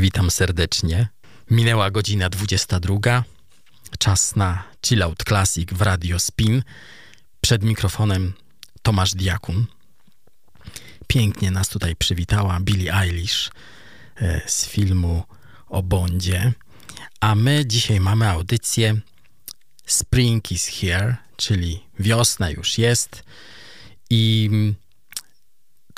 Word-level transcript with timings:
Witam 0.00 0.30
serdecznie. 0.30 1.08
Minęła 1.50 1.90
godzina 1.90 2.30
22. 2.30 3.24
Czas 3.98 4.36
na 4.36 4.64
Chill 4.86 5.02
Out 5.02 5.24
Classic 5.28 5.72
w 5.72 5.82
Radio 5.82 6.18
Spin. 6.18 6.62
Przed 7.40 7.62
mikrofonem 7.62 8.32
Tomasz 8.82 9.14
Diakun. 9.14 9.66
Pięknie 11.06 11.50
nas 11.50 11.68
tutaj 11.68 11.96
przywitała 11.96 12.60
Billie 12.60 12.94
Eilish 12.94 13.50
e, 14.16 14.40
z 14.46 14.66
filmu 14.66 15.22
o 15.68 15.82
Bondzie. 15.82 16.52
A 17.20 17.34
my 17.34 17.66
dzisiaj 17.66 18.00
mamy 18.00 18.28
audycję 18.28 19.00
Spring 19.86 20.52
is 20.52 20.66
here, 20.66 21.16
czyli 21.36 21.84
wiosna 21.98 22.50
już 22.50 22.78
jest 22.78 23.22
i 24.10 24.50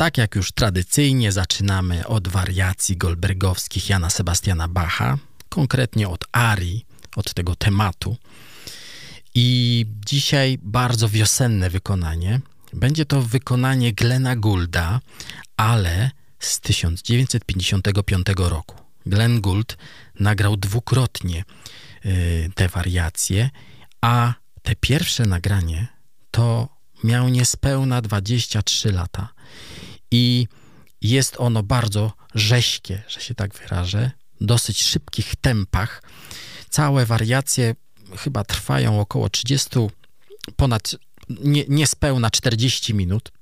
tak 0.03 0.19
jak 0.19 0.35
już 0.35 0.53
tradycyjnie 0.53 1.33
zaczynamy 1.33 2.07
od 2.07 2.29
wariacji 2.29 2.97
goldbergowskich 2.97 3.89
Jana 3.89 4.11
Sebastiana 4.11 4.69
Bacha, 4.69 5.19
konkretnie 5.49 6.09
od 6.09 6.25
arii, 6.33 6.87
od 7.17 7.35
tego 7.35 7.57
tematu. 7.57 8.17
I 9.35 9.87
dzisiaj 10.07 10.59
bardzo 10.63 11.09
wiosenne 11.09 11.71
wykonanie. 11.71 12.41
Będzie 12.73 13.07
to 13.07 13.23
wykonanie 13.23 13.93
Glena 13.93 14.37
Goulda, 14.37 15.01
ale 15.57 16.11
z 16.39 16.61
1955 16.61 18.27
roku. 18.37 18.77
Glenn 19.07 19.41
Gould 19.41 19.77
nagrał 20.21 20.57
dwukrotnie 20.57 21.45
y, 22.07 22.51
te 22.55 22.69
wariacje, 22.69 23.51
a 24.01 24.35
te 24.63 24.77
pierwsze 24.77 25.27
nagranie 25.27 25.87
to 26.31 26.69
miał 27.05 27.29
niespełna 27.29 28.01
23 28.01 28.93
lata 28.93 29.29
i 30.13 30.47
jest 31.01 31.35
ono 31.39 31.63
bardzo 31.63 32.13
rześkie, 32.35 33.03
że 33.09 33.21
się 33.21 33.35
tak 33.35 33.55
wyrażę, 33.55 34.11
dosyć 34.41 34.83
szybkich 34.83 35.37
tempach. 35.37 36.03
Całe 36.71 37.07
wariacje 37.07 37.75
chyba 38.17 38.45
trwają 38.45 39.01
około 39.01 39.29
30, 39.29 39.71
ponad 40.57 40.97
nie, 41.29 41.65
niespełna 41.69 42.31
40 42.31 42.95
minut. 42.95 43.33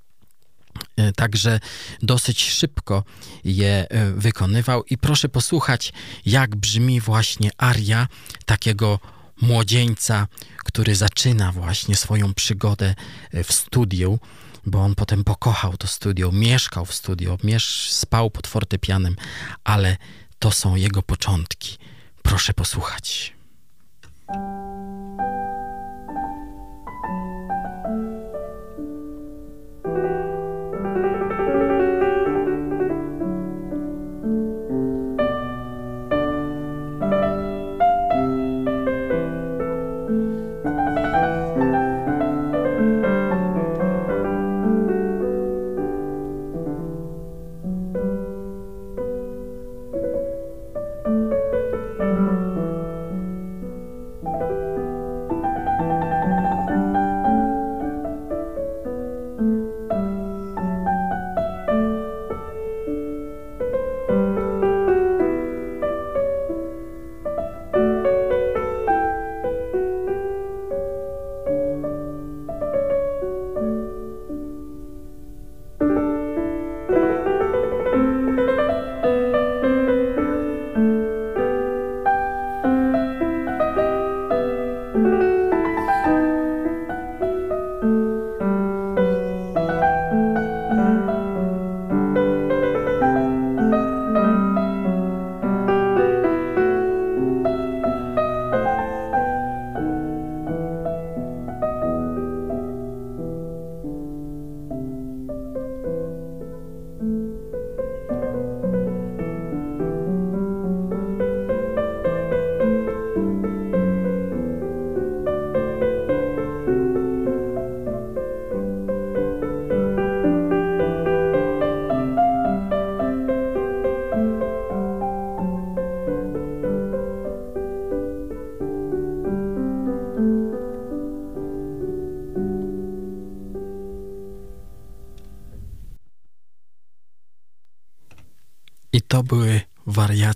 E, 0.96 1.12
także 1.12 1.60
dosyć 2.02 2.50
szybko 2.50 3.04
je 3.44 3.86
e, 3.90 4.12
wykonywał 4.12 4.84
i 4.84 4.98
proszę 4.98 5.28
posłuchać, 5.28 5.92
jak 6.26 6.56
brzmi 6.56 7.00
właśnie 7.00 7.50
aria 7.58 8.08
takiego 8.46 8.98
młodzieńca, 9.40 10.26
który 10.58 10.94
zaczyna 10.94 11.52
właśnie 11.52 11.96
swoją 11.96 12.34
przygodę 12.34 12.94
e, 13.30 13.44
w 13.44 13.52
studiu 13.52 14.18
bo 14.66 14.78
on 14.78 14.94
potem 14.94 15.24
pokochał 15.24 15.76
to 15.76 15.86
studio, 15.86 16.32
mieszkał 16.32 16.84
w 16.84 16.94
studio, 16.94 17.38
miesz, 17.44 17.92
spał 17.92 18.30
pod 18.30 18.46
fortepianem, 18.46 19.16
ale 19.64 19.96
to 20.38 20.50
są 20.50 20.74
jego 20.74 21.02
początki. 21.02 21.78
Proszę 22.22 22.54
posłuchać. 22.54 23.34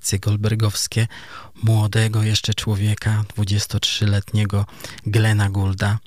Wariacje 0.04 0.18
goldbergowskie 0.18 1.06
młodego 1.62 2.22
jeszcze 2.22 2.54
człowieka, 2.54 3.24
23-letniego 3.36 4.64
Glena 5.06 5.50
Goulda. 5.50 5.98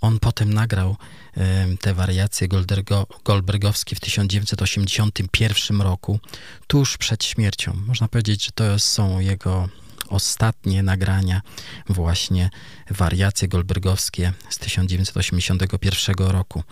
On 0.00 0.18
potem 0.18 0.54
nagrał 0.54 0.96
te 1.80 1.94
wariacje 1.94 2.48
goldbergowskie 3.24 3.96
w 3.96 4.00
1981 4.00 5.80
roku, 5.80 6.20
tuż 6.66 6.96
przed 6.96 7.24
śmiercią. 7.24 7.74
Można 7.86 8.08
powiedzieć, 8.08 8.44
że 8.44 8.52
to 8.52 8.78
są 8.78 9.20
jego 9.20 9.68
ostatnie 10.10 10.82
nagrania, 10.82 11.42
właśnie 11.88 12.50
wariacje 12.90 13.48
goldbergowskie 13.48 14.32
z 14.50 14.58
1981 14.58 16.14
roku. 16.18 16.62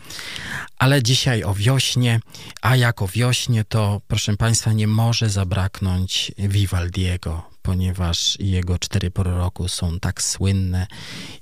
Ale 0.78 1.02
dzisiaj 1.02 1.44
o 1.44 1.54
wiośnie, 1.54 2.20
a 2.62 2.76
jak 2.76 3.02
o 3.02 3.08
wiośnie, 3.08 3.64
to 3.64 4.00
proszę 4.08 4.36
Państwa, 4.36 4.72
nie 4.72 4.86
może 4.86 5.30
zabraknąć 5.30 6.32
Vivaldiego, 6.38 7.42
ponieważ 7.62 8.36
jego 8.40 8.78
cztery 8.78 9.10
pory 9.10 9.30
roku 9.30 9.68
są 9.68 10.00
tak 10.00 10.22
słynne 10.22 10.86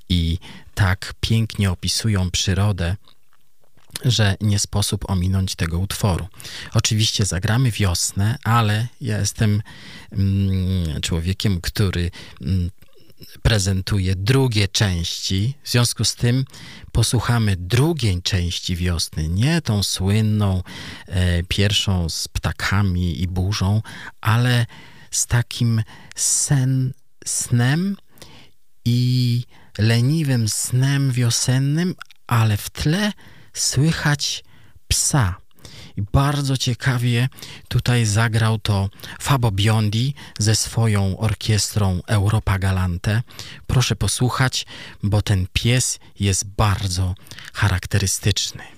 i 0.08 0.38
tak 0.74 1.14
pięknie 1.20 1.70
opisują 1.70 2.30
przyrodę, 2.30 2.96
że 4.04 4.36
nie 4.40 4.58
sposób 4.58 5.10
ominąć 5.10 5.54
tego 5.54 5.78
utworu. 5.78 6.26
Oczywiście 6.74 7.24
zagramy 7.24 7.70
wiosnę, 7.70 8.38
ale 8.44 8.88
ja 9.00 9.18
jestem 9.18 9.62
mm, 10.12 11.00
człowiekiem, 11.00 11.60
który 11.60 12.10
mm, 12.40 12.70
prezentuje 13.42 14.16
drugie 14.16 14.68
części. 14.68 15.54
W 15.62 15.70
związku 15.70 16.04
z 16.04 16.14
tym 16.14 16.44
posłuchamy 16.92 17.56
drugiej 17.56 18.22
części 18.22 18.76
wiosny, 18.76 19.28
nie 19.28 19.62
tą 19.62 19.82
słynną 19.82 20.62
e, 21.06 21.42
pierwszą 21.42 22.08
z 22.08 22.28
ptakami 22.28 23.22
i 23.22 23.28
burzą, 23.28 23.82
ale 24.20 24.66
z 25.10 25.26
takim 25.26 25.82
sen, 26.16 26.92
snem 27.26 27.96
i 28.84 29.42
leniwym 29.78 30.48
snem 30.48 31.12
wiosennym, 31.12 31.94
ale 32.26 32.56
w 32.56 32.70
tle 32.70 33.12
słychać 33.56 34.44
psa. 34.88 35.34
I 35.96 36.02
bardzo 36.02 36.56
ciekawie 36.56 37.28
tutaj 37.68 38.06
zagrał 38.06 38.58
to 38.58 38.88
Fabo 39.20 39.50
Biondi 39.50 40.14
ze 40.38 40.54
swoją 40.54 41.18
orkiestrą 41.18 42.00
Europa 42.06 42.58
Galante. 42.58 43.22
Proszę 43.66 43.96
posłuchać, 43.96 44.66
bo 45.02 45.22
ten 45.22 45.46
pies 45.52 45.98
jest 46.20 46.44
bardzo 46.44 47.14
charakterystyczny. 47.52 48.75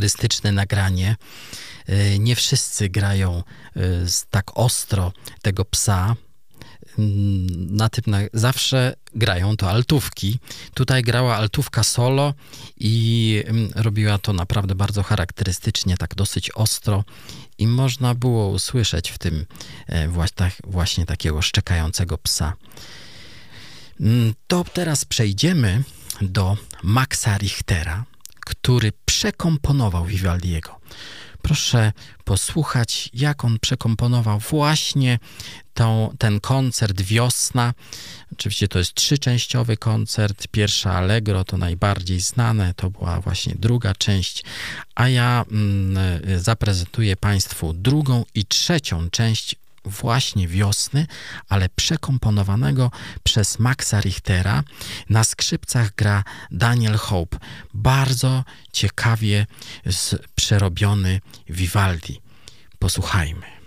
Charakterystyczne 0.00 0.52
nagranie. 0.52 1.16
E, 1.86 2.18
nie 2.18 2.36
wszyscy 2.36 2.88
grają 2.88 3.42
e, 3.76 3.80
tak 4.30 4.50
ostro 4.54 5.12
tego 5.42 5.64
psa. 5.64 6.16
Mm, 6.98 7.76
na 7.76 7.88
tym 7.88 8.04
na, 8.06 8.18
zawsze 8.32 8.94
grają 9.14 9.56
to 9.56 9.70
altówki. 9.70 10.38
Tutaj 10.74 11.02
grała 11.02 11.36
altówka 11.36 11.82
solo 11.82 12.34
i 12.76 13.44
mm, 13.46 13.70
robiła 13.74 14.18
to 14.18 14.32
naprawdę 14.32 14.74
bardzo 14.74 15.02
charakterystycznie, 15.02 15.96
tak 15.96 16.14
dosyć 16.14 16.50
ostro 16.50 17.04
i 17.58 17.66
można 17.66 18.14
było 18.14 18.48
usłyszeć 18.48 19.10
w 19.10 19.18
tym 19.18 19.46
e, 19.86 20.08
właśnie, 20.08 20.36
tak, 20.36 20.52
właśnie 20.64 21.06
takiego 21.06 21.42
szczekającego 21.42 22.18
psa. 22.18 22.52
Mm, 24.00 24.34
to 24.46 24.64
teraz 24.64 25.04
przejdziemy 25.04 25.82
do 26.20 26.56
Maxa 26.82 27.38
Richtera, 27.38 28.04
który 28.50 28.92
przekomponował 29.04 30.04
Vivaldiego. 30.04 30.80
Proszę 31.42 31.92
posłuchać, 32.24 33.10
jak 33.14 33.44
on 33.44 33.58
przekomponował 33.58 34.38
właśnie 34.38 35.18
tą, 35.74 36.14
ten 36.18 36.40
koncert 36.40 37.00
Wiosna. 37.02 37.74
Oczywiście 38.32 38.68
to 38.68 38.78
jest 38.78 38.94
trzyczęściowy 38.94 39.76
koncert. 39.76 40.48
Pierwsza 40.48 40.92
Allegro 40.92 41.44
to 41.44 41.56
najbardziej 41.56 42.20
znane, 42.20 42.74
to 42.74 42.90
była 42.90 43.20
właśnie 43.20 43.54
druga 43.58 43.94
część, 43.94 44.44
a 44.94 45.08
ja 45.08 45.44
mm, 45.50 45.98
zaprezentuję 46.40 47.16
Państwu 47.16 47.72
drugą 47.72 48.24
i 48.34 48.44
trzecią 48.44 49.10
część 49.10 49.56
właśnie 49.84 50.48
wiosny, 50.48 51.06
ale 51.48 51.68
przekomponowanego 51.68 52.90
przez 53.22 53.58
Maxa 53.58 54.00
Richtera. 54.00 54.62
Na 55.08 55.24
skrzypcach 55.24 55.94
gra 55.94 56.24
Daniel 56.50 56.96
Hope. 56.96 57.38
Bardzo 57.74 58.44
ciekawie 58.72 59.46
przerobiony 60.34 61.20
Vivaldi. 61.48 62.20
Posłuchajmy. 62.78 63.59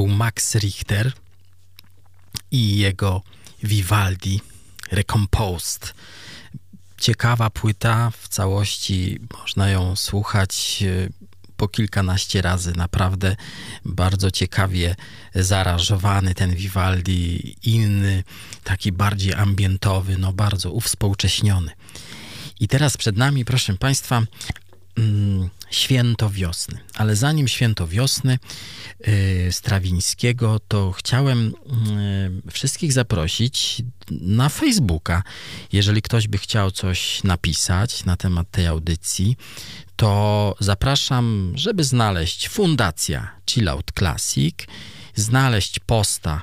Max 0.00 0.54
Richter 0.54 1.12
i 2.50 2.76
jego 2.76 3.22
Vivaldi 3.62 4.40
Recomposed. 4.90 5.94
Ciekawa 6.98 7.50
płyta, 7.50 8.10
w 8.10 8.28
całości 8.28 9.18
można 9.38 9.68
ją 9.70 9.96
słuchać 9.96 10.84
e, 10.86 11.08
po 11.56 11.68
kilkanaście 11.68 12.42
razy. 12.42 12.72
Naprawdę 12.76 13.36
bardzo 13.84 14.30
ciekawie 14.30 14.96
zaaranżowany 15.34 16.34
ten 16.34 16.54
Vivaldi, 16.54 17.56
inny, 17.62 18.24
taki 18.64 18.92
bardziej 18.92 19.34
ambientowy, 19.34 20.18
no 20.18 20.32
bardzo 20.32 20.72
uwspółcześniony. 20.72 21.70
I 22.60 22.68
teraz 22.68 22.96
przed 22.96 23.16
nami, 23.16 23.44
proszę 23.44 23.74
Państwa, 23.74 24.22
święto 25.70 26.30
wiosny. 26.30 26.78
Ale 26.94 27.16
zanim 27.16 27.48
święto 27.48 27.88
wiosny 27.88 28.38
yy, 29.06 29.52
Strawińskiego, 29.52 30.60
to 30.68 30.92
chciałem 30.92 31.54
yy, 32.44 32.52
wszystkich 32.52 32.92
zaprosić 32.92 33.82
na 34.10 34.48
Facebooka. 34.48 35.22
Jeżeli 35.72 36.02
ktoś 36.02 36.28
by 36.28 36.38
chciał 36.38 36.70
coś 36.70 37.24
napisać 37.24 38.04
na 38.04 38.16
temat 38.16 38.50
tej 38.50 38.66
audycji, 38.66 39.36
to 39.96 40.54
zapraszam, 40.60 41.52
żeby 41.54 41.84
znaleźć 41.84 42.48
Fundacja 42.48 43.30
Chillout 43.50 43.92
Classic, 43.98 44.56
znaleźć 45.14 45.78
posta 45.78 46.42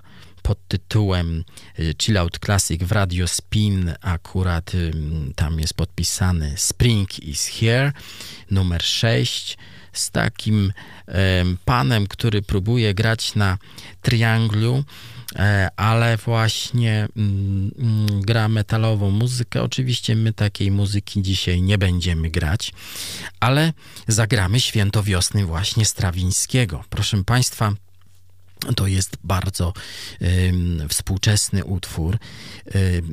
pod 0.50 0.68
tytułem 0.68 1.44
y, 1.80 1.96
Chill 2.02 2.18
Out 2.18 2.40
Classic 2.40 2.84
w 2.84 2.92
Radio 2.92 3.28
Spin. 3.28 3.94
Akurat 4.02 4.72
tam 5.36 5.60
jest 5.60 5.74
podpisany 5.74 6.54
Spring 6.58 7.20
is 7.20 7.48
Here, 7.48 7.92
numer 8.52 8.84
6 8.84 9.58
z 9.94 10.12
takim 10.12 10.74
panem, 11.66 12.08
który 12.08 12.42
próbuje 12.42 12.94
grać 12.94 13.36
na 13.36 13.58
trianglu, 14.02 14.84
e, 15.36 15.70
ale 15.76 16.18
właśnie 16.18 17.08
gra 18.22 18.48
metalową 18.48 19.12
muzykę. 19.12 19.64
Oczywiście 19.64 20.16
my 20.16 20.34
takiej 20.34 20.72
muzyki 20.72 21.22
dzisiaj 21.22 21.62
nie 21.62 21.78
będziemy 21.78 22.30
grać, 22.30 22.74
ale 23.40 23.74
zagramy 24.08 24.60
Święto 24.60 25.04
Wiosny 25.04 25.46
właśnie 25.46 25.86
Strawińskiego. 25.86 26.84
Proszę 26.90 27.24
Państwa, 27.24 27.74
to 28.76 28.88
jest 28.88 29.18
bardzo 29.24 29.74
y, 30.22 30.54
współczesny 30.90 31.66
utwór. 31.66 32.18
Y, 32.76 33.04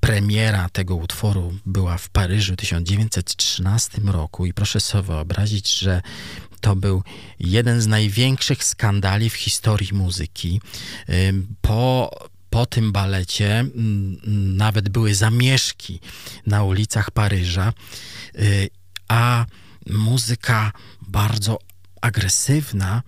premiera 0.00 0.68
tego 0.68 0.96
utworu 0.96 1.54
była 1.66 1.98
w 1.98 2.08
Paryżu 2.08 2.52
w 2.52 2.56
1913 2.56 4.00
roku 4.04 4.46
i 4.46 4.54
proszę 4.54 4.80
sobie 4.80 5.02
wyobrazić, 5.02 5.78
że 5.78 6.02
to 6.60 6.76
był 6.76 7.02
jeden 7.40 7.80
z 7.80 7.86
największych 7.86 8.64
skandali 8.64 9.30
w 9.30 9.34
historii 9.34 9.92
muzyki. 9.92 10.60
Po, 11.60 12.10
po 12.50 12.66
tym 12.66 12.92
balecie 12.92 13.64
nawet 14.54 14.88
były 14.88 15.14
zamieszki 15.14 16.00
na 16.46 16.64
ulicach 16.64 17.10
Paryża, 17.10 17.72
y, 18.38 18.70
a 19.08 19.46
muzyka 19.86 20.72
bardzo 21.08 21.58
agresywna 22.02 23.02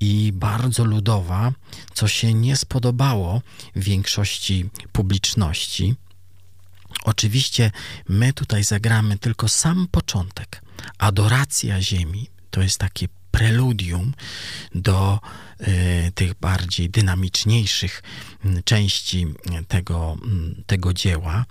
i 0.00 0.32
bardzo 0.34 0.84
ludowa, 0.84 1.52
co 1.94 2.08
się 2.08 2.34
nie 2.34 2.56
spodobało 2.56 3.42
większości 3.76 4.70
publiczności. 4.92 5.94
Oczywiście 7.04 7.70
my 8.08 8.32
tutaj 8.32 8.64
zagramy 8.64 9.18
tylko 9.18 9.48
sam 9.48 9.88
początek. 9.90 10.62
Adoracja 10.98 11.82
Ziemi 11.82 12.28
to 12.50 12.62
jest 12.62 12.78
takie 12.78 13.08
preludium 13.30 14.14
do 14.74 15.20
y, 15.60 16.12
tych 16.14 16.34
bardziej 16.34 16.90
dynamiczniejszych 16.90 18.02
y, 18.44 18.62
części 18.62 19.26
tego, 19.68 20.16
y, 20.58 20.62
tego 20.64 20.92
dzieła. 20.92 21.44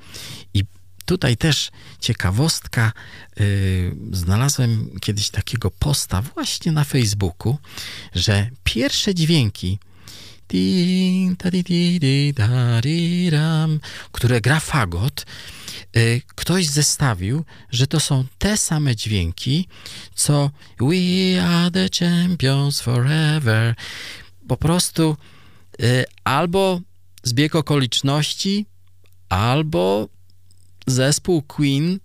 I 0.54 0.64
Tutaj 1.06 1.38
też 1.38 1.72
ciekawostka. 2.00 2.92
Yy, 3.40 3.96
znalazłem 4.12 5.00
kiedyś 5.02 5.30
takiego 5.30 5.72
posta 5.72 6.22
właśnie 6.22 6.72
na 6.72 6.84
Facebooku, 6.84 7.58
że 8.16 8.50
pierwsze 8.64 9.16
dźwięki, 9.16 9.80
które 14.12 14.42
gra 14.42 14.60
fagot, 14.60 15.26
yy, 15.96 16.22
ktoś 16.36 16.68
zestawił, 16.68 17.46
że 17.70 17.88
to 17.88 18.00
są 18.00 18.26
te 18.38 18.58
same 18.58 18.96
dźwięki, 18.96 19.68
co 20.16 20.52
We 20.80 21.44
are 21.44 21.72
the 21.72 21.90
champions 22.00 22.82
forever. 22.82 23.76
Po 24.48 24.58
prostu 24.58 25.18
yy, 25.80 26.06
albo 26.24 26.82
zbieg 27.24 27.56
okoliczności, 27.56 28.66
albo 29.30 30.10
zespół 30.88 31.42
Queen 31.42 32.00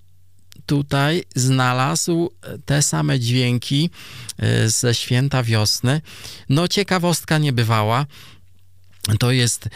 tutaj 0.67 1.23
znalazł 1.35 2.31
te 2.65 2.83
same 2.83 3.21
dźwięki 3.21 3.91
e, 4.39 4.69
ze 4.69 4.95
święta 4.95 5.43
wiosny. 5.43 6.01
No, 6.49 6.69
ciekawostka 6.69 7.39
niebywała. 7.39 8.07
To 9.19 9.31
jest 9.31 9.69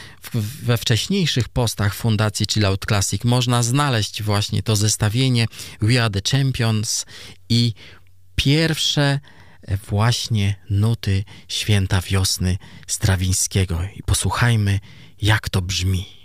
we 0.62 0.76
wcześniejszych 0.76 1.48
postach 1.48 1.94
Fundacji 1.94 2.46
Chill 2.52 2.66
Out 2.66 2.84
Classic 2.88 3.24
można 3.24 3.62
znaleźć 3.62 4.22
właśnie 4.22 4.62
to 4.62 4.76
zestawienie 4.76 5.46
We 5.80 6.04
Are 6.04 6.10
the 6.10 6.30
Champions 6.30 7.06
i 7.48 7.74
pierwsze 8.36 9.20
właśnie 9.88 10.54
nuty 10.70 11.24
święta 11.48 12.00
wiosny 12.00 12.58
Strawińskiego. 12.86 13.80
I 13.96 14.02
posłuchajmy, 14.02 14.80
jak 15.22 15.48
to 15.48 15.62
brzmi. 15.62 16.19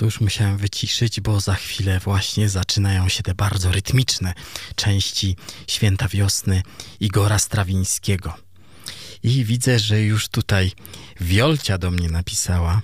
To 0.00 0.04
już 0.04 0.20
musiałem 0.20 0.56
wyciszyć, 0.56 1.20
bo 1.20 1.40
za 1.40 1.54
chwilę 1.54 1.98
właśnie 1.98 2.48
zaczynają 2.48 3.08
się 3.08 3.22
te 3.22 3.34
bardzo 3.34 3.72
rytmiczne 3.72 4.34
części 4.76 5.36
Święta 5.68 6.08
Wiosny 6.08 6.62
Igora 7.00 7.38
Strawińskiego. 7.38 8.34
I 9.22 9.44
widzę, 9.44 9.78
że 9.78 10.00
już 10.00 10.28
tutaj 10.28 10.72
Wiolcia 11.20 11.78
do 11.78 11.90
mnie 11.90 12.08
napisała. 12.08 12.82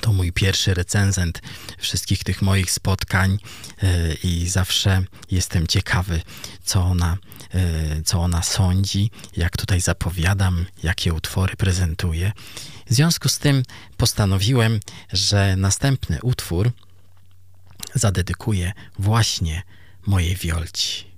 To 0.00 0.12
mój 0.12 0.32
pierwszy 0.32 0.74
recenzent 0.74 1.42
wszystkich 1.78 2.24
tych 2.24 2.42
moich 2.42 2.70
spotkań 2.70 3.38
yy, 3.82 4.16
i 4.24 4.48
zawsze 4.48 5.04
jestem 5.30 5.66
ciekawy, 5.66 6.22
co 6.64 6.82
ona, 6.82 7.18
yy, 7.54 8.02
co 8.02 8.20
ona 8.20 8.42
sądzi, 8.42 9.10
jak 9.36 9.56
tutaj 9.56 9.80
zapowiadam, 9.80 10.66
jakie 10.82 11.14
utwory 11.14 11.56
prezentuję. 11.56 12.32
W 12.86 12.94
związku 12.94 13.28
z 13.28 13.38
tym 13.38 13.62
postanowiłem, 13.96 14.80
że 15.12 15.56
następny 15.56 16.18
utwór 16.22 16.72
zadedykuję 17.94 18.72
właśnie 18.98 19.62
mojej 20.06 20.36
Wiolci. 20.36 21.11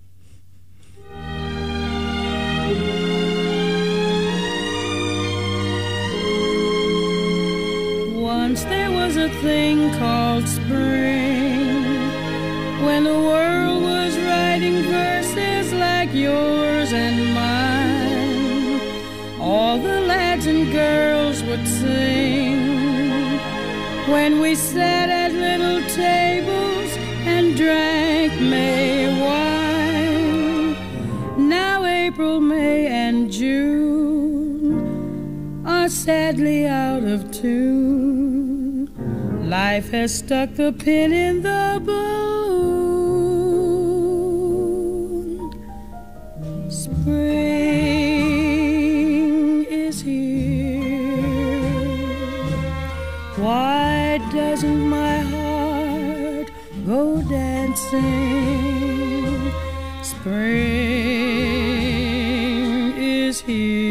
Once 8.46 8.64
there 8.64 8.92
was 8.92 9.16
a 9.16 9.30
thing 9.40 9.90
called 9.94 10.46
spring 10.46 11.82
when 12.84 13.04
the 13.04 13.18
world 13.30 13.82
was 13.82 14.18
writing 14.18 14.82
verses 14.82 15.72
like 15.72 16.12
yours 16.12 16.92
and 16.92 17.32
mine. 17.32 18.80
All 19.40 19.78
the 19.78 20.02
lads 20.02 20.44
and 20.44 20.70
girls 20.70 21.42
would 21.44 21.66
sing 21.66 22.58
when 24.12 24.40
we 24.42 24.54
sat 24.54 25.08
at 25.08 25.32
little 25.32 25.80
tables 25.88 26.90
and 27.24 27.56
drank 27.56 28.38
May 28.42 29.08
wine. 29.24 30.76
Now 31.48 31.86
April, 31.86 32.40
May, 32.40 32.88
and 32.88 33.32
June 33.32 34.74
are 35.66 35.88
sadly 35.88 36.66
out 36.66 37.04
of 37.04 37.30
tune. 37.32 38.03
Life 39.54 39.90
has 39.92 40.10
stuck 40.18 40.50
the 40.54 40.72
pin 40.72 41.12
in 41.12 41.42
the 41.42 41.80
balloon. 41.86 42.74
Spring 46.68 47.14
is 49.70 50.00
here. 50.00 51.22
Why 53.36 54.18
doesn't 54.32 54.88
my 54.88 55.18
heart 55.32 56.48
go 56.84 57.22
dancing? 57.22 58.02
Spring 60.02 60.64
is 62.98 63.40
here. 63.40 63.83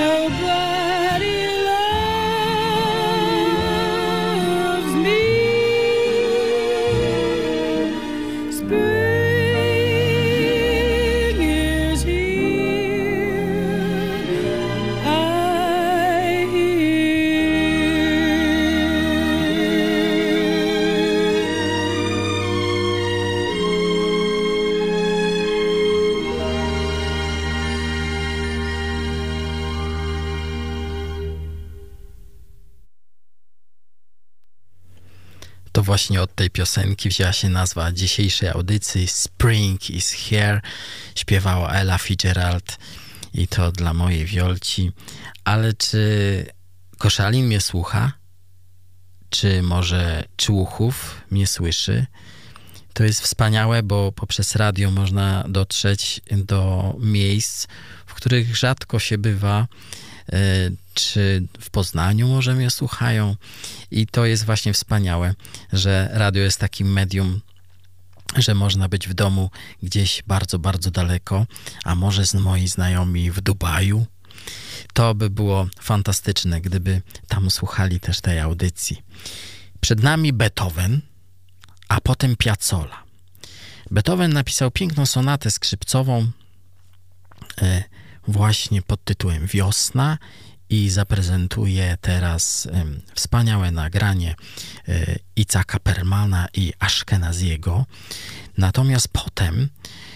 Nobody 0.00 0.79
właśnie 35.90 36.22
od 36.22 36.34
tej 36.34 36.50
piosenki 36.50 37.08
wzięła 37.08 37.32
się 37.32 37.48
nazwa 37.48 37.92
dzisiejszej 37.92 38.48
audycji 38.48 39.08
Spring 39.08 39.90
is 39.90 40.12
Here. 40.12 40.60
Śpiewała 41.14 41.72
Ella 41.72 41.98
Fitzgerald 41.98 42.78
i 43.34 43.48
to 43.48 43.72
dla 43.72 43.94
mojej 43.94 44.26
Wiolci. 44.26 44.92
Ale 45.44 45.72
czy 45.72 46.46
Koszalin 46.98 47.46
mnie 47.46 47.60
słucha? 47.60 48.12
Czy 49.30 49.62
może 49.62 50.24
Człuchów 50.36 51.20
mnie 51.30 51.46
słyszy? 51.46 52.06
To 52.92 53.04
jest 53.04 53.20
wspaniałe, 53.20 53.82
bo 53.82 54.12
poprzez 54.12 54.56
radio 54.56 54.90
można 54.90 55.44
dotrzeć 55.48 56.20
do 56.30 56.94
miejsc, 57.00 57.66
w 58.06 58.14
których 58.14 58.56
rzadko 58.56 58.98
się 58.98 59.18
bywa. 59.18 59.66
E, 60.32 60.36
Czy 60.94 61.46
w 61.60 61.70
Poznaniu 61.70 62.28
może 62.28 62.54
mnie 62.54 62.70
słuchają? 62.70 63.36
I 63.90 64.06
to 64.06 64.26
jest 64.26 64.44
właśnie 64.44 64.72
wspaniałe, 64.72 65.34
że 65.72 66.08
radio 66.12 66.42
jest 66.42 66.58
takim 66.58 66.92
medium, 66.92 67.40
że 68.36 68.54
można 68.54 68.88
być 68.88 69.08
w 69.08 69.14
domu 69.14 69.50
gdzieś 69.82 70.22
bardzo, 70.26 70.58
bardzo 70.58 70.90
daleko, 70.90 71.46
a 71.84 71.94
może 71.94 72.26
z 72.26 72.34
moi 72.34 72.68
znajomi 72.68 73.30
w 73.30 73.40
Dubaju. 73.40 74.06
To 74.94 75.14
by 75.14 75.30
było 75.30 75.66
fantastyczne, 75.80 76.60
gdyby 76.60 77.02
tam 77.28 77.50
słuchali 77.50 78.00
też 78.00 78.20
tej 78.20 78.38
audycji. 78.38 79.02
Przed 79.80 80.02
nami 80.02 80.32
Beethoven, 80.32 81.00
a 81.88 82.00
potem 82.00 82.36
Piazzolla. 82.36 83.02
Beethoven 83.90 84.32
napisał 84.32 84.70
piękną 84.70 85.06
sonatę 85.06 85.50
skrzypcową 85.50 86.30
e, 87.62 87.84
właśnie 88.28 88.82
pod 88.82 89.04
tytułem 89.04 89.46
Wiosna 89.46 90.18
i 90.70 90.90
zaprezentuje 90.90 91.98
teraz 92.00 92.68
wspaniałe 93.14 93.70
nagranie 93.70 94.34
e, 94.88 95.16
Icaka 95.36 95.78
Permana 95.78 96.48
i 96.54 96.72
Ashkenaziego. 96.78 97.86
Natomiast 98.58 99.08
potem 99.08 99.68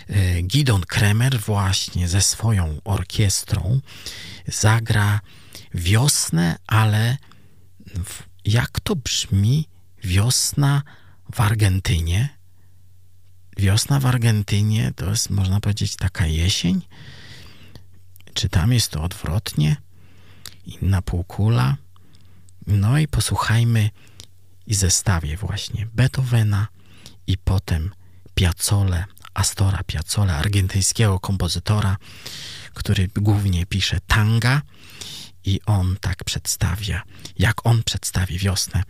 e, 0.08 0.42
Gidon 0.42 0.82
Kremer 0.82 1.40
właśnie 1.40 2.08
ze 2.08 2.20
swoją 2.20 2.80
orkiestrą 2.84 3.80
zagra 4.46 5.20
wiosnę, 5.74 6.56
ale 6.66 7.16
jak 8.44 8.80
to 8.80 8.96
brzmi 8.96 9.68
wiosna 10.04 10.82
w 11.32 11.40
Argentynie? 11.40 12.28
Wiosna 13.56 14.00
w 14.00 14.06
Argentynie 14.06 14.92
to 14.96 15.10
jest, 15.10 15.30
można 15.30 15.60
powiedzieć, 15.60 15.96
taka 15.96 16.26
jesień? 16.26 16.82
Czy 18.34 18.48
tam 18.48 18.72
jest 18.72 18.90
to 18.90 19.02
odwrotnie? 19.02 19.76
Inna 20.66 21.02
półkula? 21.02 21.76
No 22.66 22.98
i 22.98 23.08
posłuchajmy 23.08 23.90
i 24.66 24.74
zestawię 24.74 25.36
właśnie 25.36 25.86
Beethovena 25.86 26.66
i 27.26 27.38
potem 27.38 27.90
Piazzole, 28.34 29.04
Astora 29.34 29.80
Piazzolla, 29.86 30.36
argentyńskiego 30.36 31.20
kompozytora, 31.20 31.96
który 32.74 33.08
głównie 33.16 33.66
pisze 33.66 33.98
tanga 34.06 34.62
i 35.44 35.60
on 35.66 35.96
tak 36.00 36.24
przedstawia, 36.24 37.02
jak 37.38 37.66
on 37.66 37.82
przedstawi 37.82 38.38
wiosnę, 38.38 38.82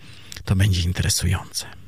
to 0.45 0.57
będzie 0.57 0.81
interesujące. 0.83 1.84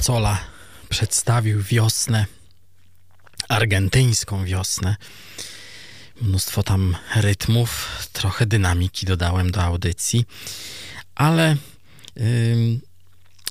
Piazzolla 0.00 0.38
przedstawił 0.88 1.62
wiosnę, 1.62 2.26
argentyńską 3.48 4.44
wiosnę. 4.44 4.96
Mnóstwo 6.20 6.62
tam 6.62 6.96
rytmów, 7.16 7.88
trochę 8.12 8.46
dynamiki 8.46 9.06
dodałem 9.06 9.50
do 9.50 9.62
audycji, 9.62 10.24
ale 11.14 11.56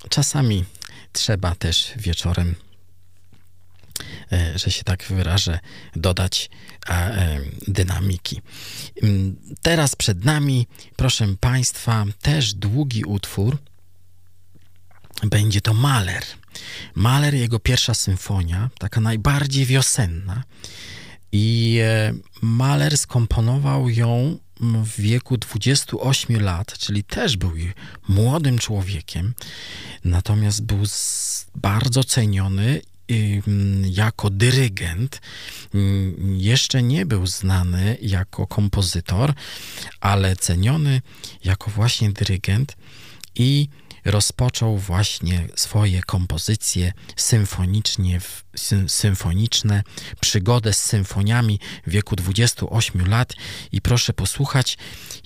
czasami 0.09 0.65
trzeba 1.13 1.55
też 1.55 1.91
wieczorem 1.95 2.55
E, 4.31 4.59
że 4.59 4.71
się 4.71 4.83
tak 4.83 5.03
wyrażę, 5.03 5.59
dodać 5.95 6.49
e, 6.89 7.39
dynamiki. 7.67 8.41
Mm, 9.03 9.35
teraz 9.61 9.95
przed 9.95 10.25
nami, 10.25 10.67
proszę 10.95 11.35
Państwa, 11.39 12.05
też 12.21 12.53
długi 12.53 13.03
utwór. 13.03 13.57
Będzie 15.23 15.61
to 15.61 15.73
Mahler. 15.73 16.23
Mahler, 16.95 17.33
jego 17.33 17.59
pierwsza 17.59 17.93
symfonia, 17.93 18.69
taka 18.79 19.01
najbardziej 19.01 19.65
wiosenna. 19.65 20.43
I 21.31 21.79
e, 21.83 22.13
Mahler 22.41 22.97
skomponował 22.97 23.89
ją 23.89 24.37
w 24.59 25.01
wieku 25.01 25.37
28 25.37 26.41
lat, 26.41 26.77
czyli 26.77 27.03
też 27.03 27.37
był 27.37 27.51
młodym 28.07 28.59
człowiekiem, 28.59 29.33
natomiast 30.03 30.65
był 30.65 30.83
bardzo 31.55 32.03
ceniony 32.03 32.81
jako 33.83 34.29
dyrygent. 34.29 35.21
Jeszcze 36.37 36.83
nie 36.83 37.05
był 37.05 37.27
znany 37.27 37.97
jako 38.01 38.47
kompozytor, 38.47 39.33
ale 39.99 40.35
ceniony 40.35 41.01
jako 41.43 41.71
właśnie 41.71 42.11
dyrygent 42.11 42.77
i 43.35 43.67
rozpoczął 44.05 44.77
właśnie 44.77 45.47
swoje 45.55 46.01
kompozycje 46.03 46.93
symfonicznie, 47.15 48.21
symfoniczne, 48.87 49.83
przygodę 50.21 50.73
z 50.73 50.83
symfoniami 50.83 51.59
w 51.87 51.91
wieku 51.91 52.15
28 52.15 53.07
lat 53.07 53.33
i 53.71 53.81
proszę 53.81 54.13
posłuchać, 54.13 54.77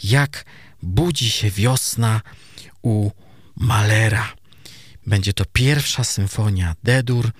jak 0.03 0.45
budzi 0.81 1.29
się 1.29 1.51
wiosna 1.51 2.21
u 2.81 3.11
Malera. 3.55 4.33
Będzie 5.07 5.33
to 5.33 5.43
pierwsza 5.53 6.03
symfonia 6.03 6.75
D-dur, 6.83 7.31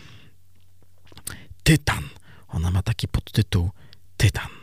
Tytan. 1.63 2.09
Ona 2.47 2.71
ma 2.71 2.84
taki 2.84 3.07
podtytuł 3.07 3.71
Tytan. 4.17 4.62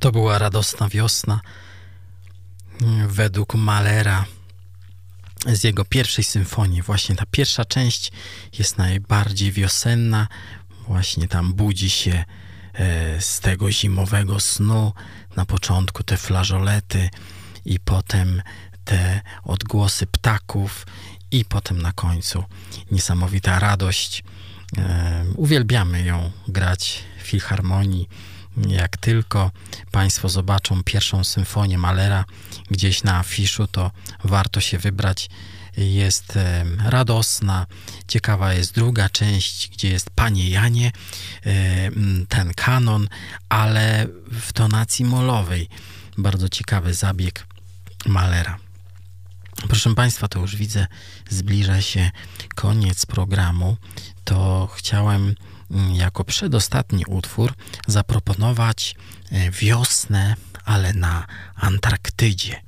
To 0.00 0.12
była 0.12 0.38
radosna 0.38 0.88
wiosna. 0.88 1.40
Według 3.06 3.54
Malera 3.54 4.24
z 5.46 5.64
jego 5.64 5.84
pierwszej 5.84 6.24
symfonii, 6.24 6.82
właśnie 6.82 7.16
ta 7.16 7.24
pierwsza 7.30 7.64
część 7.64 8.12
jest 8.58 8.78
najbardziej 8.78 9.52
wiosenna. 9.52 10.28
Właśnie 10.86 11.28
tam 11.28 11.52
budzi 11.52 11.90
się 11.90 12.24
e, 12.74 13.20
z 13.20 13.40
tego 13.40 13.72
zimowego 13.72 14.40
snu. 14.40 14.92
Na 15.36 15.46
początku 15.46 16.02
te 16.02 16.16
flażolety 16.16 17.10
i 17.64 17.80
potem 17.80 18.42
te 18.84 19.20
odgłosy 19.44 20.06
ptaków 20.06 20.86
i 21.30 21.44
potem 21.44 21.82
na 21.82 21.92
końcu 21.92 22.44
niesamowita 22.90 23.58
radość. 23.58 24.24
E, 24.78 25.24
uwielbiamy 25.36 26.04
ją 26.04 26.30
grać 26.48 27.02
w 27.18 27.22
filharmonii. 27.22 28.08
Jak 28.68 28.96
tylko 28.96 29.50
Państwo 29.90 30.28
zobaczą 30.28 30.82
pierwszą 30.82 31.24
symfonię 31.24 31.78
Malera 31.78 32.24
gdzieś 32.70 33.02
na 33.02 33.18
afiszu, 33.18 33.66
to 33.66 33.90
warto 34.24 34.60
się 34.60 34.78
wybrać. 34.78 35.30
Jest 35.76 36.38
radosna. 36.84 37.66
Ciekawa 38.08 38.54
jest 38.54 38.74
druga 38.74 39.08
część, 39.08 39.68
gdzie 39.68 39.88
jest 39.90 40.10
Panie 40.10 40.50
Janie, 40.50 40.92
ten 42.28 42.54
kanon, 42.54 43.08
ale 43.48 44.06
w 44.32 44.52
tonacji 44.52 45.04
molowej. 45.04 45.68
Bardzo 46.18 46.48
ciekawy 46.48 46.94
zabieg 46.94 47.46
Malera. 48.06 48.58
Proszę 49.68 49.94
Państwa, 49.94 50.28
to 50.28 50.40
już 50.40 50.56
widzę, 50.56 50.86
zbliża 51.30 51.82
się 51.82 52.10
koniec 52.54 53.06
programu. 53.06 53.76
To 54.24 54.68
chciałem 54.74 55.34
jako 55.92 56.24
przedostatni 56.24 57.04
utwór 57.06 57.54
zaproponować 57.86 58.94
e, 59.32 59.50
wiosnę, 59.50 60.34
ale 60.64 60.92
na 60.92 61.26
Antarktydzie, 61.56 62.62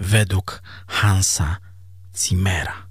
według 0.00 0.62
Hansa 0.86 1.56
Zimmera. 2.16 2.87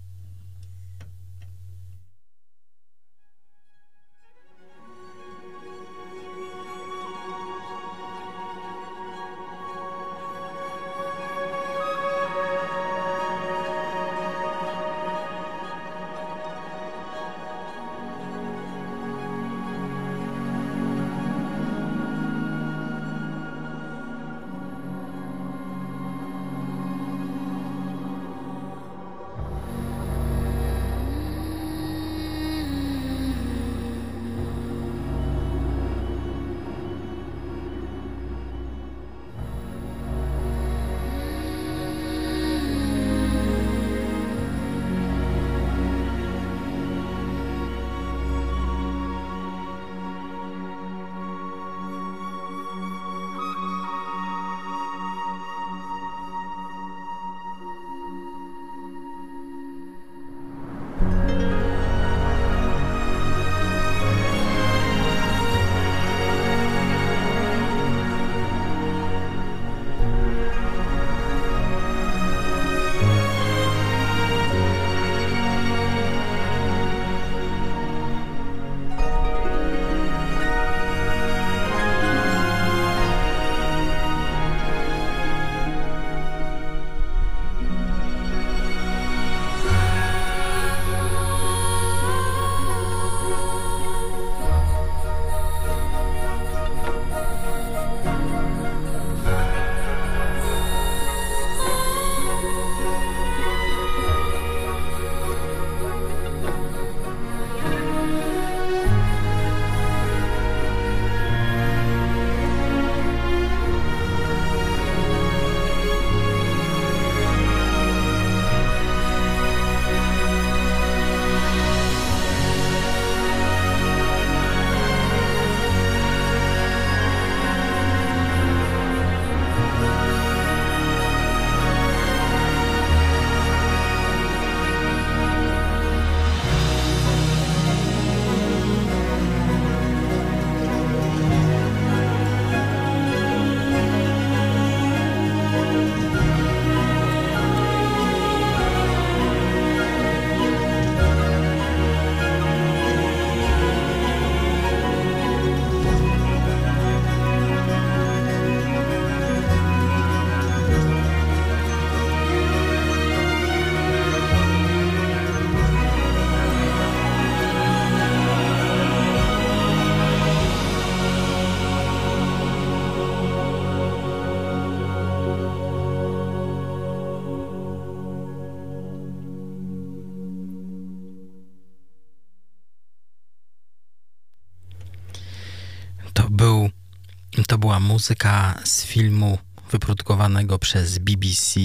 Była 187.57 187.79
muzyka 187.79 188.59
z 188.63 188.83
filmu 188.83 189.37
wyprodukowanego 189.71 190.59
przez 190.59 190.97
BBC 190.97 191.59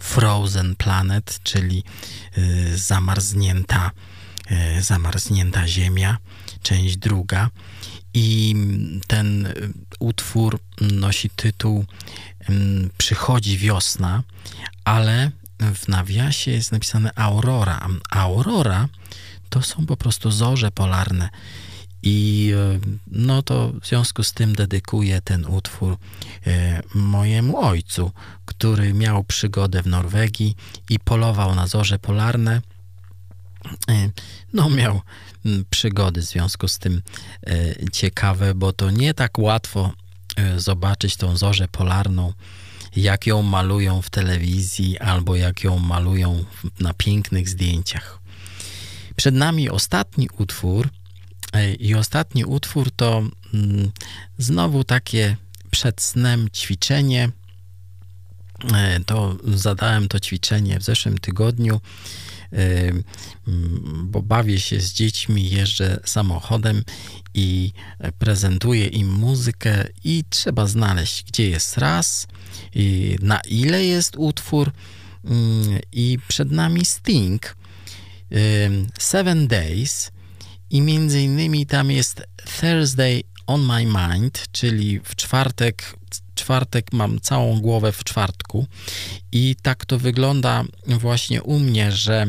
Frozen 0.00 0.76
Planet, 0.76 1.40
czyli 1.42 1.84
y, 2.38 2.78
zamarznięta, 2.78 3.90
y, 4.78 4.82
zamarznięta 4.82 5.68
Ziemia, 5.68 6.18
część 6.62 6.96
druga. 6.96 7.50
I 8.14 8.54
ten 9.06 9.46
y, 9.46 9.72
utwór 9.98 10.58
nosi 10.80 11.30
tytuł 11.30 11.84
Przychodzi 12.98 13.58
wiosna, 13.58 14.22
ale 14.84 15.30
w 15.74 15.88
nawiasie 15.88 16.50
jest 16.50 16.72
napisane 16.72 17.10
Aurora. 17.14 17.88
Aurora 18.10 18.88
to 19.48 19.62
są 19.62 19.86
po 19.86 19.96
prostu 19.96 20.30
zorze 20.30 20.70
polarne. 20.70 21.28
I 22.06 22.52
e, 22.56 22.80
no 23.06 23.42
to 23.42 23.72
w 23.80 23.86
związku 23.86 24.22
z 24.22 24.32
tym 24.32 24.54
dedykuję 24.54 25.20
ten 25.20 25.46
utwór 25.46 25.96
e, 26.46 26.82
mojemu 26.94 27.60
ojcu, 27.60 28.10
który 28.44 28.94
miał 28.94 29.24
przygodę 29.24 29.82
w 29.82 29.86
Norwegii 29.86 30.56
i 30.90 30.98
polował 30.98 31.54
na 31.54 31.66
zorze 31.66 31.98
polarne. 31.98 32.62
E, 33.88 34.10
no, 34.52 34.70
miał 34.70 35.00
przygody 35.70 36.20
w 36.20 36.24
związku 36.24 36.68
z 36.68 36.78
tym 36.78 37.02
ciekawe, 37.92 38.54
bo 38.54 38.72
to 38.72 38.90
nie 38.90 39.14
tak 39.14 39.38
łatwo 39.38 39.92
zobaczyć 40.56 41.16
tą 41.16 41.36
zorzę 41.36 41.68
polarną, 41.68 42.32
jak 42.96 43.26
ją 43.26 43.42
malują 43.42 44.02
w 44.02 44.10
telewizji 44.10 44.98
albo 44.98 45.36
jak 45.36 45.64
ją 45.64 45.78
malują 45.78 46.44
na 46.80 46.94
pięknych 46.94 47.48
zdjęciach. 47.48 48.20
Przed 49.16 49.34
nami 49.34 49.70
ostatni 49.70 50.28
utwór. 50.38 50.88
E, 51.54 51.74
I 51.74 51.94
ostatni 51.94 52.44
utwór 52.44 52.90
to 52.90 53.22
mm, 53.54 53.90
znowu 54.38 54.84
takie 54.84 55.36
przed 55.70 56.02
snem 56.02 56.48
ćwiczenie. 56.50 57.30
E, 58.74 59.00
to 59.00 59.36
zadałem 59.44 60.08
to 60.08 60.20
ćwiczenie 60.20 60.78
w 60.78 60.82
zeszłym 60.82 61.18
tygodniu, 61.18 61.80
e, 62.52 62.58
bo 64.04 64.22
bawię 64.22 64.60
się 64.60 64.80
z 64.80 64.92
dziećmi, 64.92 65.50
jeżdżę 65.50 66.00
samochodem 66.04 66.84
i 67.34 67.72
prezentuję 68.18 68.86
im 68.86 69.12
muzykę 69.12 69.84
i 70.04 70.24
trzeba 70.30 70.66
znaleźć, 70.66 71.24
gdzie 71.24 71.50
jest 71.50 71.78
raz, 71.78 72.26
na 73.20 73.40
ile 73.40 73.84
jest 73.84 74.16
utwór 74.16 74.72
mm, 75.24 75.78
i 75.92 76.18
przed 76.28 76.50
nami 76.50 76.84
Sting 76.84 77.56
Seven 78.98 79.46
Days 79.46 80.10
i 80.74 80.80
między 80.80 81.20
innymi 81.20 81.66
tam 81.66 81.90
jest 81.90 82.22
Thursday 82.60 83.22
on 83.46 83.66
my 83.66 83.86
mind, 83.86 84.44
czyli 84.52 85.00
w 85.00 85.16
czwartek, 85.16 85.96
czwartek 86.34 86.92
mam 86.92 87.20
całą 87.20 87.60
głowę 87.60 87.92
w 87.92 88.04
czwartku 88.04 88.66
i 89.32 89.56
tak 89.62 89.84
to 89.84 89.98
wygląda 89.98 90.64
właśnie 90.86 91.42
u 91.42 91.58
mnie, 91.58 91.92
że 91.92 92.26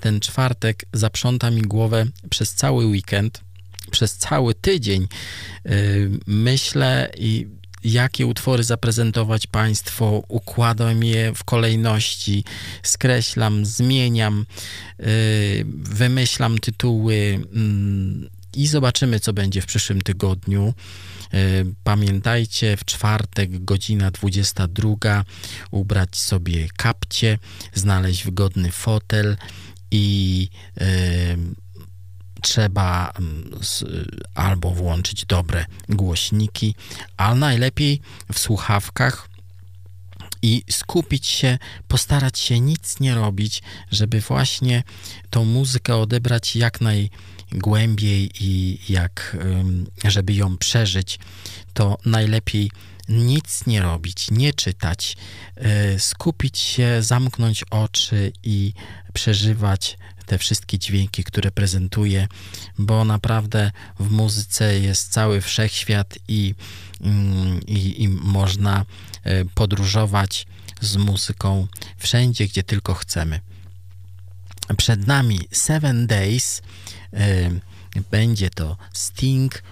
ten 0.00 0.20
czwartek 0.20 0.84
zaprząta 0.92 1.50
mi 1.50 1.62
głowę 1.62 2.06
przez 2.30 2.54
cały 2.54 2.86
weekend, 2.86 3.40
przez 3.90 4.16
cały 4.16 4.54
tydzień. 4.54 5.08
Yy, 5.64 6.10
myślę 6.26 7.12
i 7.16 7.46
jakie 7.84 8.26
utwory 8.26 8.64
zaprezentować 8.64 9.46
Państwu, 9.46 10.24
układam 10.28 11.04
je 11.04 11.34
w 11.34 11.44
kolejności, 11.44 12.44
skreślam, 12.82 13.66
zmieniam, 13.66 14.46
yy, 14.98 15.06
wymyślam 15.74 16.58
tytuły 16.58 17.40
mm, 17.54 18.28
i 18.54 18.66
zobaczymy, 18.66 19.20
co 19.20 19.32
będzie 19.32 19.62
w 19.62 19.66
przyszłym 19.66 20.00
tygodniu. 20.00 20.74
Yy, 21.32 21.40
pamiętajcie, 21.84 22.76
w 22.76 22.84
czwartek, 22.84 23.64
godzina 23.64 24.10
22, 24.10 25.24
ubrać 25.70 26.16
sobie 26.16 26.68
kapcie, 26.76 27.38
znaleźć 27.74 28.24
wygodny 28.24 28.72
fotel 28.72 29.36
i 29.90 30.48
yy, 30.80 30.86
trzeba 32.42 33.12
mm, 33.18 33.50
albo 34.34 34.70
włączyć 34.70 35.26
dobre 35.26 35.66
głośniki, 35.88 36.74
a 37.16 37.34
najlepiej 37.34 38.00
w 38.32 38.38
słuchawkach 38.38 39.28
i 40.42 40.62
skupić 40.70 41.26
się, 41.26 41.58
postarać 41.88 42.38
się 42.38 42.60
nic 42.60 43.00
nie 43.00 43.14
robić, 43.14 43.62
żeby 43.90 44.20
właśnie 44.20 44.82
tą 45.30 45.44
muzykę 45.44 45.96
odebrać 45.96 46.56
jak 46.56 46.80
najgłębiej 46.80 48.30
i 48.40 48.78
jak, 48.88 49.36
żeby 50.04 50.34
ją 50.34 50.58
przeżyć, 50.58 51.18
to 51.74 51.98
najlepiej 52.04 52.70
nic 53.08 53.66
nie 53.66 53.82
robić, 53.82 54.30
nie 54.30 54.52
czytać, 54.52 55.16
e, 55.56 55.98
skupić 55.98 56.58
się, 56.58 57.02
zamknąć 57.02 57.64
oczy 57.70 58.32
i 58.42 58.72
przeżywać 59.12 59.98
te 60.22 60.38
wszystkie 60.38 60.78
dźwięki, 60.78 61.24
które 61.24 61.50
prezentuje, 61.50 62.28
bo 62.78 63.04
naprawdę 63.04 63.70
w 64.00 64.10
muzyce 64.10 64.78
jest 64.78 65.12
cały 65.12 65.40
wszechświat 65.40 66.18
i, 66.28 66.54
mm, 67.00 67.60
i, 67.66 68.02
i 68.02 68.08
można 68.08 68.84
e, 69.24 69.44
podróżować 69.44 70.46
z 70.80 70.96
muzyką 70.96 71.66
wszędzie, 71.98 72.46
gdzie 72.46 72.62
tylko 72.62 72.94
chcemy. 72.94 73.40
Przed 74.76 75.06
nami 75.06 75.40
Seven 75.52 76.06
Days, 76.06 76.62
e, 77.12 77.50
będzie 78.10 78.50
to 78.50 78.76
Sting, 78.92 79.62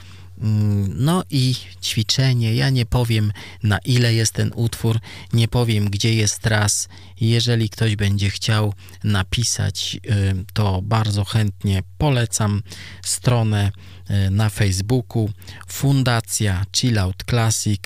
no 0.89 1.25
i 1.31 1.55
ćwiczenie. 1.83 2.55
Ja 2.55 2.71
nie 2.71 2.87
powiem 2.87 3.33
na 3.63 3.79
ile 3.79 4.15
jest 4.15 4.33
ten 4.33 4.53
utwór, 4.55 4.99
nie 5.33 5.49
powiem 5.49 5.91
gdzie 5.91 6.15
jest 6.15 6.47
raz. 6.47 6.89
Jeżeli 7.21 7.71
ktoś 7.71 7.97
będzie 7.97 8.31
chciał 8.31 8.75
napisać, 9.05 10.01
y, 10.11 10.45
to 10.53 10.83
bardzo 10.83 11.25
chętnie 11.25 11.83
polecam 11.99 12.63
stronę 13.03 13.73
y, 14.11 14.31
na 14.31 14.51
Facebooku 14.51 15.31
Fundacja 15.69 16.67
Chillout 16.77 17.25
Classic. 17.31 17.81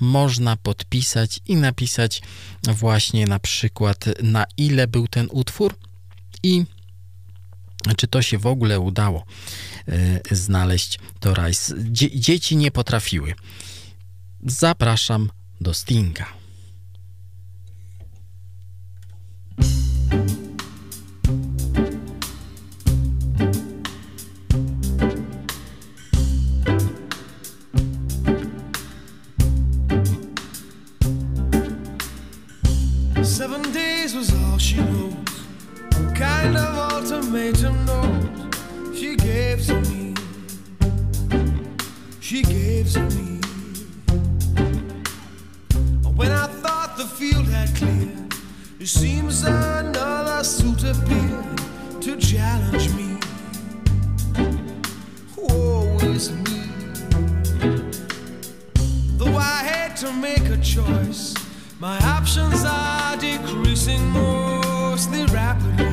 Można 0.00 0.56
podpisać 0.56 1.40
i 1.46 1.56
napisać 1.56 2.22
właśnie 2.62 3.26
na 3.26 3.38
przykład 3.38 4.04
na 4.22 4.44
ile 4.56 4.86
był 4.86 5.08
ten 5.08 5.28
utwór 5.30 5.74
i 6.42 6.64
czy 7.96 8.06
to 8.06 8.22
się 8.22 8.38
w 8.38 8.46
ogóle 8.46 8.80
udało 8.80 9.24
znaleźć 10.30 10.98
to 11.20 11.34
rajs. 11.34 11.74
Dzie 11.78 12.20
dzieci 12.20 12.56
nie 12.56 12.70
potrafiły. 12.70 13.34
Zapraszam 14.46 15.30
do 15.60 15.74
Stinga. 15.74 16.39
Choice, 60.62 61.34
my 61.80 61.98
options 61.98 62.64
are 62.64 63.16
decreasing 63.16 64.02
mostly 64.10 65.24
rapidly. 65.26 65.89